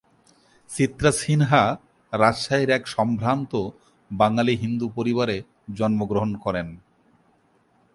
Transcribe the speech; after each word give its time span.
চিত্রা 0.69 1.11
সিনহা 1.11 1.63
রাজশাহীর 2.13 2.69
এক 2.69 2.83
সম্ভ্রান্ত 2.87 3.51
বাঙালি 4.11 4.53
হিন্দু 4.63 4.87
পরিবারে 4.95 5.37
জন্মগ্রহণ 5.75 6.31
করেন। 6.35 6.67